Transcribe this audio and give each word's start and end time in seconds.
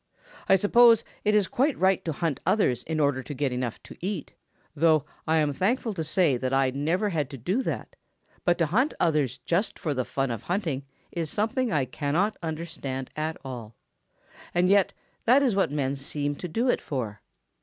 I 0.49 0.55
suppose 0.55 1.03
it 1.23 1.35
is 1.35 1.45
quite 1.47 1.77
right 1.77 2.03
to 2.05 2.11
hunt 2.11 2.39
others 2.43 2.81
in 2.87 2.99
order 2.99 3.21
to 3.21 3.33
get 3.35 3.51
enough 3.51 3.83
to 3.83 3.95
eat, 4.03 4.31
though 4.75 5.05
I 5.27 5.37
am 5.37 5.53
thankful 5.53 5.93
to 5.93 6.03
say 6.03 6.37
that 6.37 6.51
I 6.51 6.71
never 6.71 7.09
have 7.09 7.17
had 7.19 7.29
to 7.29 7.37
do 7.37 7.61
that, 7.61 7.95
but 8.43 8.57
to 8.57 8.65
hunt 8.65 8.95
others 8.99 9.37
just 9.45 9.77
for 9.77 9.93
the 9.93 10.03
fun 10.03 10.31
of 10.31 10.41
hunting 10.41 10.87
is 11.11 11.29
something 11.29 11.71
I 11.71 11.85
cannot 11.85 12.35
understand 12.41 13.11
at 13.15 13.37
all. 13.45 13.75
And 14.55 14.69
yet 14.69 14.91
that 15.25 15.43
is 15.43 15.55
what 15.55 15.69
men 15.71 15.95
seem 15.95 16.33
to 16.37 16.47
do 16.47 16.67
it 16.67 16.81
for. 16.81 17.21